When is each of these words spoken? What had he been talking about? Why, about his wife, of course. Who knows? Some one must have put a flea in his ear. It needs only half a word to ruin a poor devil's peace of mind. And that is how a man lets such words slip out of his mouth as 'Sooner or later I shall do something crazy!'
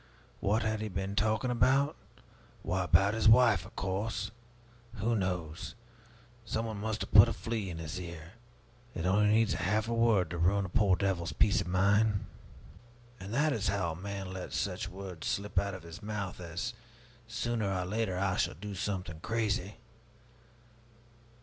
What 0.39 0.63
had 0.63 0.81
he 0.81 0.87
been 0.89 1.15
talking 1.15 1.51
about? 1.51 1.95
Why, 2.63 2.85
about 2.85 3.13
his 3.13 3.29
wife, 3.29 3.67
of 3.67 3.75
course. 3.75 4.31
Who 4.95 5.15
knows? 5.15 5.75
Some 6.43 6.65
one 6.65 6.77
must 6.77 7.01
have 7.01 7.11
put 7.11 7.29
a 7.29 7.33
flea 7.33 7.69
in 7.69 7.77
his 7.77 7.99
ear. 7.99 8.31
It 8.95 9.05
needs 9.05 9.53
only 9.53 9.63
half 9.63 9.87
a 9.87 9.93
word 9.93 10.31
to 10.31 10.39
ruin 10.39 10.65
a 10.65 10.69
poor 10.69 10.95
devil's 10.95 11.33
peace 11.33 11.61
of 11.61 11.67
mind. 11.67 12.25
And 13.19 13.31
that 13.31 13.53
is 13.53 13.67
how 13.67 13.91
a 13.91 13.95
man 13.95 14.33
lets 14.33 14.57
such 14.57 14.89
words 14.89 15.27
slip 15.27 15.59
out 15.59 15.75
of 15.75 15.83
his 15.83 16.01
mouth 16.01 16.39
as 16.39 16.73
'Sooner 17.27 17.71
or 17.71 17.85
later 17.85 18.17
I 18.17 18.37
shall 18.37 18.55
do 18.55 18.73
something 18.73 19.19
crazy!' 19.19 19.75